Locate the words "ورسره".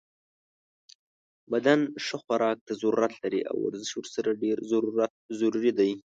3.95-4.39